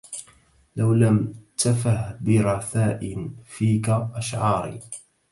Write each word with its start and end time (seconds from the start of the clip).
لو 0.75 0.93
لم 0.93 1.35
تفه 1.57 2.17
برثاء 2.21 3.27
فيك 3.45 3.89
أشعاري 3.89 4.79